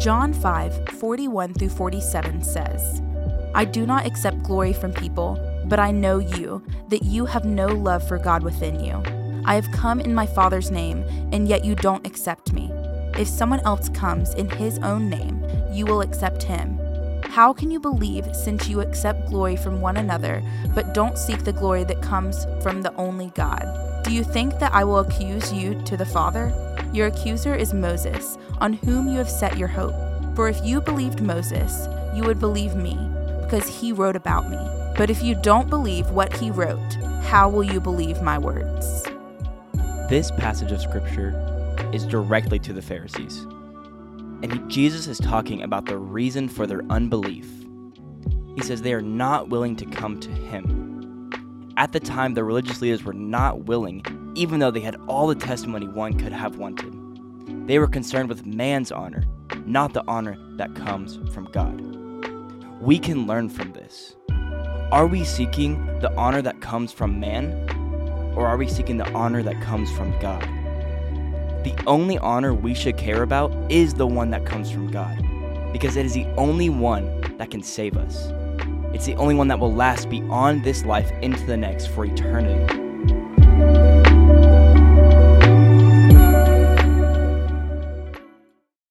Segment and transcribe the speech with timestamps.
[0.00, 3.02] John 5 41 through 47 says,
[3.54, 7.66] I do not accept glory from people, but I know you, that you have no
[7.66, 9.02] love for God within you.
[9.44, 12.70] I have come in my Father's name, and yet you don't accept me.
[13.18, 16.80] If someone else comes in his own name, you will accept him.
[17.24, 20.42] How can you believe since you accept glory from one another,
[20.74, 23.66] but don't seek the glory that comes from the only God?
[24.02, 26.54] Do you think that I will accuse you to the Father?
[26.92, 29.94] Your accuser is Moses, on whom you have set your hope.
[30.34, 32.98] For if you believed Moses, you would believe me,
[33.42, 34.58] because he wrote about me.
[34.96, 39.04] But if you don't believe what he wrote, how will you believe my words?
[40.08, 41.32] This passage of Scripture
[41.92, 43.46] is directly to the Pharisees.
[44.42, 47.46] And Jesus is talking about the reason for their unbelief.
[48.56, 50.99] He says they are not willing to come to him.
[51.80, 55.34] At the time, the religious leaders were not willing, even though they had all the
[55.34, 56.94] testimony one could have wanted.
[57.66, 59.24] They were concerned with man's honor,
[59.64, 61.80] not the honor that comes from God.
[62.82, 64.14] We can learn from this.
[64.92, 67.50] Are we seeking the honor that comes from man,
[68.36, 70.42] or are we seeking the honor that comes from God?
[71.64, 75.16] The only honor we should care about is the one that comes from God,
[75.72, 78.30] because it is the only one that can save us.
[78.92, 82.89] It's the only one that will last beyond this life into the next for eternity.